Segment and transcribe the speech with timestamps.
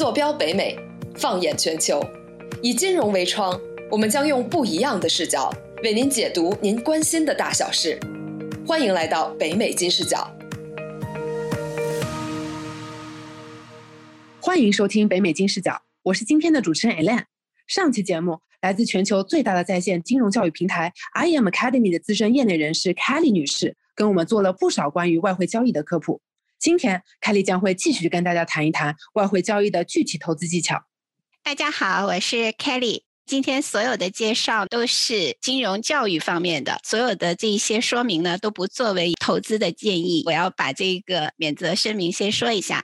[0.00, 0.78] 坐标北美，
[1.14, 2.02] 放眼全球，
[2.62, 3.60] 以金融为窗，
[3.90, 8.00] 我们将用不一样的视角为您解读您关心的大小事。
[8.66, 10.34] 欢迎来到北美金视角。
[14.40, 17.24] 欢迎收听北美金视角，我是今天的主持人 Elaine。
[17.66, 26.22] 上期节目，来自全球最大的在线金融教育平台 I am Academy 的资深业内人士 Kelly 女士，跟我们做了不少关于外汇交易的科普。
[26.60, 30.84] 今天，Kelly 将会继续跟大家谈一谈外汇交易的具体投资技巧。
[31.42, 33.04] 大家好，我是 Kelly。
[33.24, 40.22] 今天所有的介绍都是金融教育方面的，所有的这一些说明呢，都不作为投资的建议。
[40.26, 42.82] 我要把这个免责声明先说一下。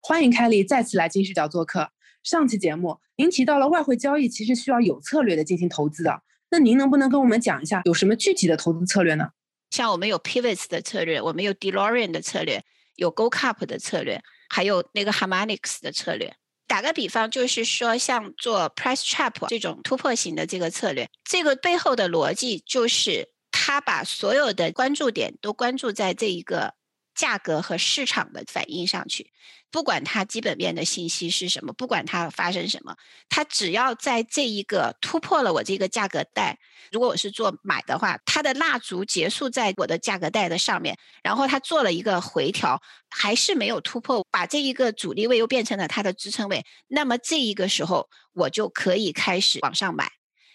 [0.00, 1.90] 欢迎 Kelly 再次来金视角做客。
[2.22, 9.28] 上期节目您提到了外汇交易其实需要有策略的进行投资的，那您能不能跟我们讲一下有什么具体的投资策略呢？
[9.70, 12.64] 像我们有 Pivots 的策略，我们有 DeLorean 的策略。
[12.98, 14.20] 有 Go Cup 的策略，
[14.50, 16.34] 还有那个 Harmonics 的策略。
[16.66, 26.74] 打个比方，就是说像做 Price Trap 这种突破型的这个策略，这个背后的逻辑就是他把所有的关注点都关注在这一个
[27.18, 29.32] 价格和市场的反应上去。
[29.70, 32.96] 不管它基本面的信息是什么，不管它发生什么，
[33.28, 36.58] 它只要在这一个突破了我这个价格带，
[36.90, 42.80] 如果我是做买的话，它的蜡烛结束在我的价格带的上面，然后它做了一个回调，
[43.10, 50.10] 还是没有突破，把这一个阻力位又变成了它的支撑位，那么这一个时候我就可以开始往上买，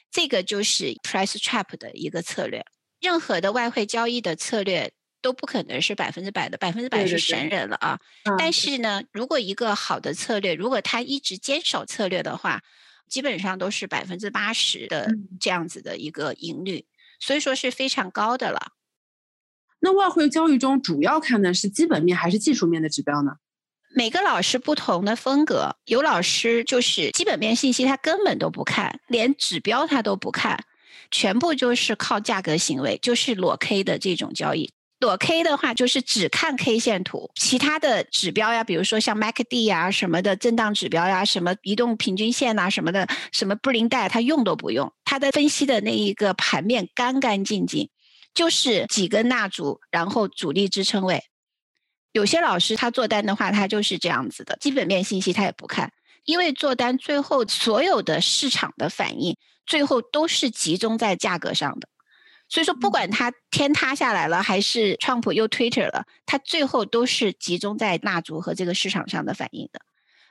[0.10, 2.66] 这个就是 price trap 的一个策略。
[3.00, 4.92] 任何的外汇交易的策略。
[5.24, 8.00] 都不可能是百分之百的，百分之百是神人了啊！
[8.38, 12.62] 但是呢，如果一个好的策略，如果他一直坚守策略的话，
[13.10, 16.86] 基本上都是百分之八十的这样子的一个盈率，
[17.20, 18.74] 所以说是非常高的了。
[19.80, 23.38] 那外汇交易中主要看的是基本面还是技术面的指标呢？
[23.96, 30.66] 每个老师不同的风格，有老师就是基本面信息他根本都不看，连指标他都不看，
[31.12, 34.72] 全部就是靠价格行为，就是裸 K 的这种交易。
[35.04, 44.94] 裸 K 的话，就是只看 K 线图，其他的指标呀，比如说像 MACD 呀什么的震荡指标呀，什么移动平均线呐什么的，什么布林带，他用都不用。
[45.04, 47.90] 他的分析的那一个盘面干干净净，
[48.34, 51.22] 就是几根蜡烛，然后主力支撑位。
[52.14, 55.92] 有些老师他做单的话，他就是这样子的，基本面信息他也不看，
[56.24, 61.90] 因为做单最后所有的市场的反应，最后都是集中在价格上的。
[62.54, 69.82] 所以说，不管它天塌下来了，还是川普又 Twitter 了，它最后都是集中在蜡烛和这个市场上的反应的。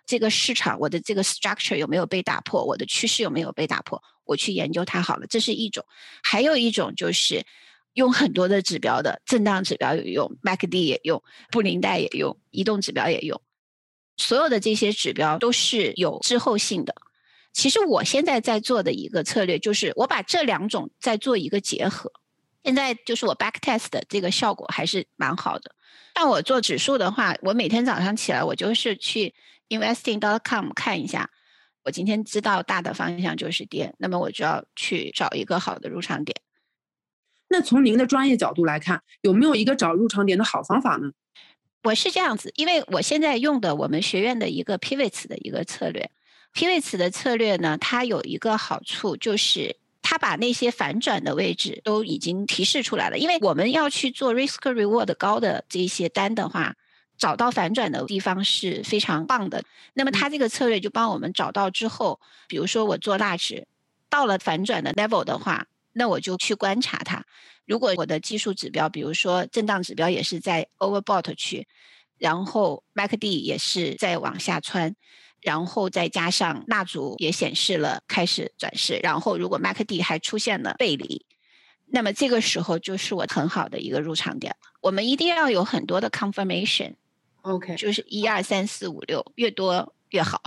[0.07, 2.65] 这个市场，我的这个 structure 有没有被打破？
[2.65, 4.01] 我的趋势有没有被打破？
[4.23, 5.85] 我去研究它好了，这是一种。
[6.23, 7.45] 还有一种就是
[7.95, 13.43] 用很多的指标的，震荡指标有用，MACD 也用，布林带也用，移动指标也用。
[14.17, 16.95] 所有的这些指标都是有滞后性的。
[17.53, 22.11] 其实我现在在做的一个策略就是，我把这两种在做一个结合。
[22.65, 25.75] 现在就是我 back test 的这个效果还是蛮好的。
[26.15, 29.35] 但我做指数的话，我每天早上起来，我就是去
[29.69, 31.31] investing.com 看一下，
[31.83, 36.37] 我今天知道大的方向就是跌，那么我就要去找一个好的入场点。
[37.49, 41.11] 那从您的专业角度来看，有没有一个找入场点的好方法呢？
[41.83, 46.11] 我是这样子，因为我现在用的我们学院的一个 pivots 的一个策略。
[46.55, 53.17] Pivots 的策略呢，它有一个好处，就是它把那些反转的位置都已经提示出来了。
[53.17, 56.77] 因为我们要去做 risk reward 高的这些单的话，
[57.17, 59.65] 找到反转的地方是非常棒的。
[59.95, 63.67] 那么它这个策略就帮我们找到之后，比如说我做蜡纸，
[64.11, 67.25] 到了反转的 level 的话，那我就去观察它。
[67.65, 71.67] 如果我的技术指标，比如说震荡指标也是在 overbought 区，
[72.19, 74.95] 然后 MACD 也是在往下穿。
[75.43, 81.27] 然后再加上蜡烛也显示了开始转势，然后如果 MACD 还出现了背离，
[81.87, 84.73] 那么这个时候就是我很好的一个入场点了。
[84.81, 90.41] 我们一定要有很多的 confirmation，OK，就是一二三四五六，越多越好。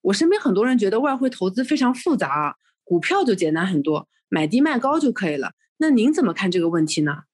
[0.00, 2.54] 我身边很多人觉得外汇投资非常复杂啊，
[2.84, 5.52] 股票就简单很多，买低卖高就可以了。
[5.78, 7.24] 那您怎么看这个问题呢？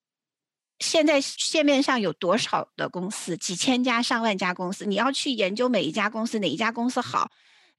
[0.78, 3.36] 现在市面上有多少的公司？
[3.36, 7.30] 几千家、上万家公司，你要去研究每一家公司哪一家公司好，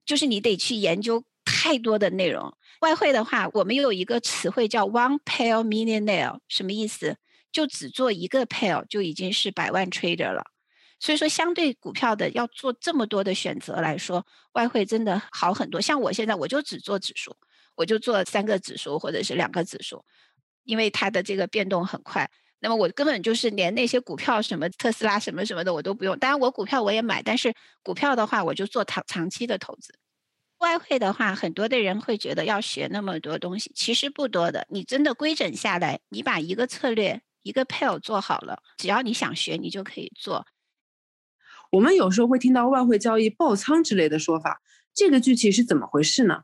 [0.06, 2.56] 就是你得去研究太多的内容。
[2.80, 7.18] 外汇的话，我们有一个词汇叫 “one pair millionaire”，什么意思？
[7.52, 10.44] 就只做一个 pair 就已经是百万 trader 了。
[11.00, 15.82] 所以说，相对股票的要做这么多的选择来说，外汇真的好很多。
[15.82, 17.36] 像我现在，我就只做指数，
[17.76, 20.04] 我就做三个指数或者是两个指数，
[20.64, 22.32] 因为它的这个变动很快。
[22.64, 26.18] 那么我根本就是连那些股票什么特斯拉什么什么的我都不用。
[26.18, 29.94] 当然我股票我也买，但是股票的话我就做长长期的投资。
[30.60, 34.66] 外汇的话，很多的人会觉得要学那么多东西，其实不多的。
[34.70, 40.48] 你真的规整下来，你把一个策略一个 pair 做好了，只要你想学，你就可以做。
[41.72, 44.62] 我们有时候会听到外汇交易爆仓之类的说法，
[44.94, 46.44] 这个具体是怎么回事呢？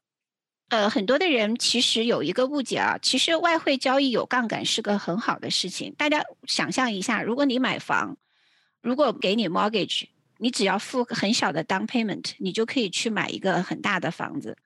[0.69, 5.93] 呃，很多的人其实有一个误解啊，其实外汇交易有杠杆是个很好的事情。
[5.97, 8.17] 大家想象一下，如果你买房，
[8.81, 10.05] 如果给你 mortgage。
[10.41, 14.57] 你只要付很小的 down payment，你就可以去买一个很大的房子，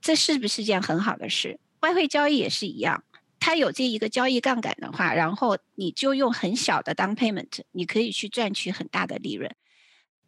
[0.00, 1.60] 这是不是件很好的事？
[1.82, 3.04] 外汇交易也是一样，
[3.38, 9.54] 它有这一个交易杠杆的话，然后你就用很小的 down payment，你可以去赚取很大的利润。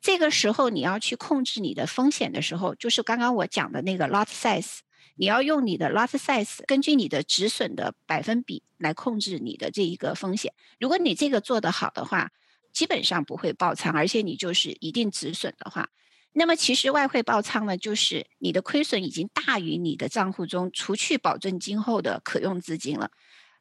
[0.01, 4.79] 这个时候你要去控制你的风险的时候，就是刚刚我讲的那个 lot size，
[5.17, 10.53] 你要用你的 lot size，根据你的止损的百分比来控制你的这一个风险。
[10.79, 12.31] 如果你这个做得好的话，
[12.73, 15.89] 基本上不会爆仓，而且你就是一定止损的话，
[16.33, 23.11] 那么其实外汇爆仓呢，就是你的亏损已经大于你的账户中除去保证金后的可用资金了。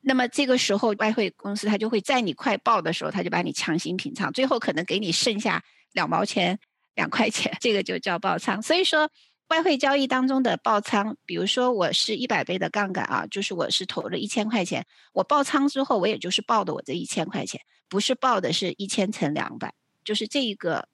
[0.01, 6.59] 那么这个时候，外汇公司它就会在你快爆的时候，它就把你强行平仓，最后可能给你剩下两毛钱、
[6.95, 8.61] 两块钱，这个就叫爆仓。
[8.61, 9.09] 所以说。
[9.49, 20.87] 外汇交易当中的爆仓，比如说我是一百倍的杠杆啊，就是我是投了一千块钱，我爆仓之后，我也就是爆的我这一千块钱，不是爆的是一千乘两百，就是这一个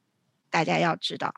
[0.50, 1.33] 大家要知道。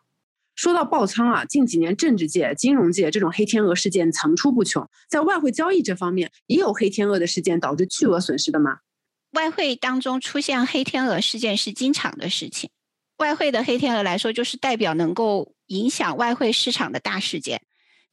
[0.55, 8.79] 说到爆仓啊，近几年政治界、金融界这种黑天鹅事件层出不穷，在外汇交易这方面也有黑天鹅的事件导致巨额损失的吗？
[9.31, 12.71] 外汇当中出现黑天鹅事件是经常的事情。
[13.17, 17.61] 外汇的黑天鹅来说，就是代表能够影响外汇市场的大事件。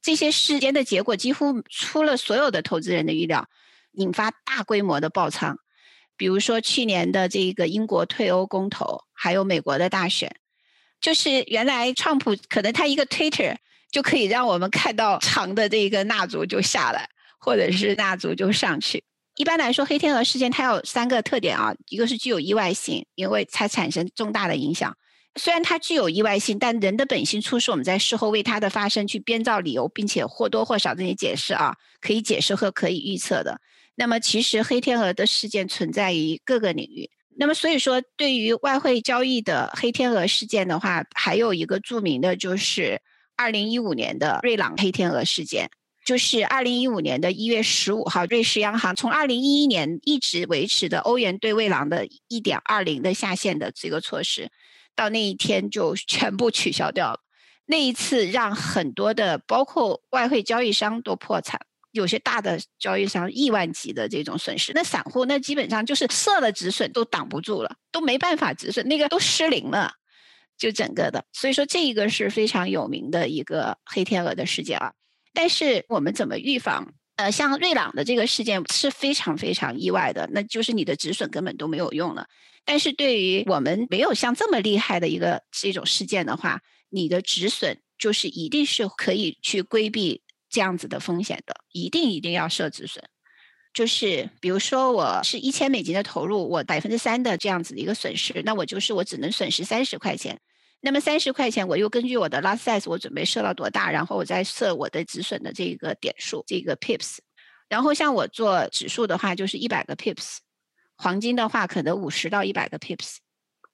[0.01, 3.47] 这些事件的结果几乎出了所有的投资人的预料，
[3.91, 5.59] 引发大规模的爆仓。
[6.17, 10.35] 比如说去年的这个英国退欧公投，还有美国的大选，
[10.99, 13.55] 就是原来川普可能他一个 Twitter
[13.91, 17.07] 就可以让我们看到长的这个蜡烛就下来，
[17.39, 19.03] 或者是蜡烛就上去。
[19.37, 24.95] 一般来说，黑天鹅事件它有三个特点啊，一个是具有意外性，因为它产生重大的影响。
[25.35, 33.59] 虽然它具有意外性，但人的本性促使我们在事后为它的发生去编造理由，并且或多或少这些解释啊，可以解释和可以预测的。
[33.95, 37.09] 那么，其实黑天鹅的事件存在于各个领域。
[37.37, 43.01] 那么，所以说对于外汇交易的黑天鹅事件的话，还有一个著名的就是
[43.37, 45.69] 二零一五年的瑞郎黑天鹅事件。
[46.03, 54.49] 就是二零一五年的一月十五号，瑞士央行从二零一一年一直维持的欧元兑未郎的一点二零的下限的这个措施，
[54.95, 57.19] 到那一天就全部取消掉了。
[57.65, 61.59] 那一次让很多的包括外汇交易商都破产，
[61.91, 64.73] 有些大的交易商亿万级的这种损失。
[64.73, 69.93] 那散户那基本上就是设了止损都挡不住了，都没办法止损，那个都失灵了，
[70.57, 71.23] 就整个的。
[71.31, 74.93] 所以说这一个是非常有名的一个黑天鹅的事件啊。
[75.33, 76.93] 但是我们怎么预防？
[77.21, 82.27] 呃，像瑞朗的这个事件是非常非常意外的，那就是你的止损根本都没有用了。
[82.65, 93.03] 但是对于我们没有像这么厉害的一个这种事件的话，你的止损就是一定是可以去规避这样子的风险的，一定一定要设止损。
[93.73, 100.39] 就是比如说我是一千美金的投入，我百分之三的这样子的一个损失，那我就是我只能损失三十块钱。
[100.83, 107.17] 那么三十块钱，我又根据我的 lot size，我准备设到多大，然后我再设我的止损的这个点数，这个 pips。
[107.69, 110.37] 然后像我做指数的话，就是一百个 pips；
[110.97, 113.17] 黄金的话，可能五十到一百个 pips，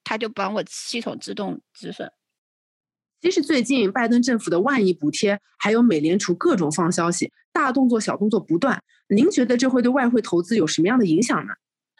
[0.03, 2.11] 它就帮我系统自动止损。
[3.21, 8.83] 其实最近拜登政府的万亿补贴，还有美联储各种放消息，大动作小动作不断。
[9.07, 11.53] 您觉得这会对外汇投资有什么样的影响呢？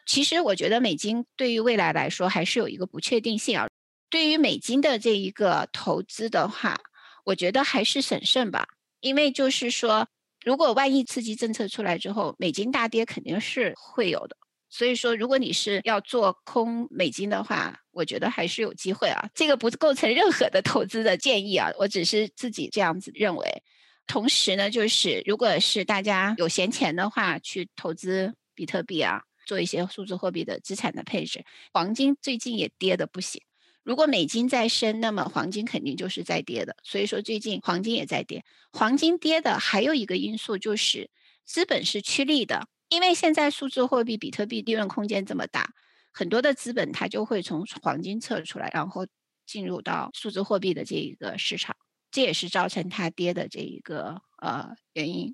[0.06, 3.68] 其实我觉得美金对于未来来说还是有一个不确定性啊。
[4.10, 6.80] 对于美金的这一个投资的话，
[7.26, 8.68] 我觉得还是审慎吧，
[9.02, 10.08] 因为就是说，
[10.46, 14.38] 如果万一刺激政策出来之后，美金大跌肯定是会有的。
[14.70, 19.30] 所以说，如果你是要做空美金的话，我觉得还是有机会啊。
[19.34, 23.64] 这个不构成任何的投资的建议啊，我只是自己这样子认为。
[24.08, 31.44] 同时呢，就是如果是大家有闲钱的话，去投资比特币啊，做一些数字货币的资产的配置。
[31.74, 33.42] 黄金最近也跌的不行。
[33.88, 36.76] 如果美金在升，那么黄金肯定就是在跌的。
[36.84, 38.44] 所以说最近黄金也在跌。
[38.74, 41.10] 黄金跌的还有一个因素就是
[41.46, 45.74] 资本是趋利的，因为现在数字货币比特币利润空间这么大，
[46.12, 49.08] 很多的资本它就会从黄金撤出来，然后
[49.46, 51.78] 进入到数字货币的这一个市场，
[52.12, 55.34] 这也是造成它跌的这一个呃原因。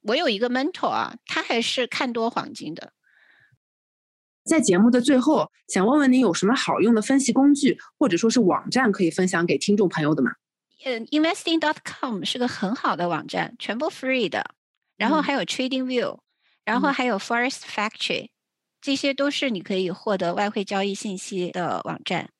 [0.00, 2.94] 我有一个 mentor 啊，他还是看多黄金的。
[4.50, 10.32] 在节目的最后，想问问您有什么好用的分析工具或者说是网站可以分享给听众朋友的吗？
[10.84, 14.44] 嗯，investing.com 是个很好的网站，全部 free 的。
[14.96, 16.18] 然后还有 TradingView，
[16.64, 18.30] 然后还有 Forest Factory，
[18.80, 22.30] 这些都是你可以获得外汇交易信息的网站。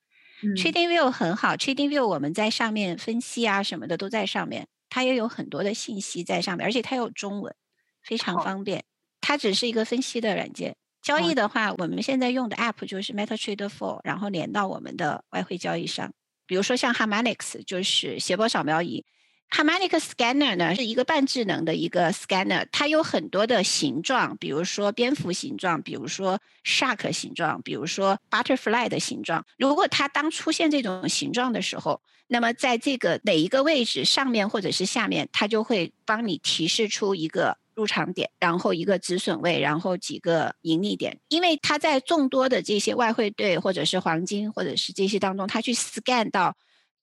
[0.57, 7.55] TradingView 很好，TradingView 我们在上面分析啊什么的都在上面，它也有很多的信息在上面，而且它有中文，
[8.03, 8.83] 非常方便。
[9.21, 16.11] 它只是一个分析的软件，交易的话，我们现在用的 App 就是 MetaTrader 4，然后连到我们的外汇交易上。
[16.45, 19.03] 比如说像 Harmonix，就是斜波扫描仪。
[19.49, 29.45] Harmonic Scanner 呢是一个半智能的一个 scanner，它有很多的形状，比如说蝙蝠形状，比如说 shark 形状，比如说 butterfly 的形状。
[29.57, 41.19] 如果它当出现这种形状的时候，那么在这个哪一个位置上面或者是下面，它就会帮你提示出一个入场点，然后一个止损位，然后几个盈利点。
[41.27, 46.55] 因为它在众多的这些外汇兑或者是黄金或者是这些当中，它去 scan 到。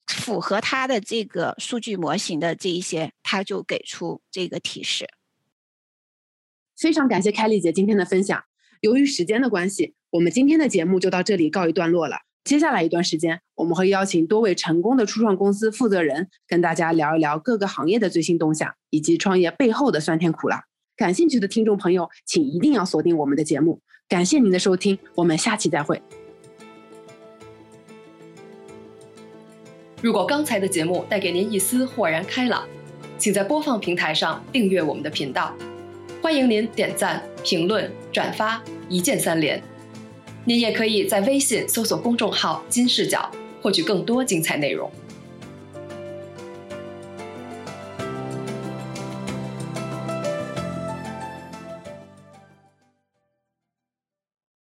[0.08, 5.06] 符合它的这个数据模型的这一些，它就给出这个提示。
[6.78, 8.42] 非常感谢凯丽姐今天的分享。
[8.80, 12.20] 由于时间的关系，我们今天的节目就到这里告一段落了。
[12.48, 20.64] 接下来一段时间，我们会邀请多位成功的初创公司负责人，跟大家聊一聊各个行业的最新动向，以及创业背后的酸甜苦辣。
[20.96, 23.82] 感兴趣的听众朋友，请一定要锁定我们的节目。
[24.08, 26.00] 感谢您的收听，我们下期再会。
[30.00, 32.66] 如果刚才的节目带给您一丝豁然开朗，
[33.18, 35.54] 请在播放平台上订阅我们的频道。
[36.22, 39.62] 欢迎您点赞、评论、转发，一键三连。
[40.48, 44.90] 您也可以在微信搜索公众号“金视角”，获取更多精彩内容。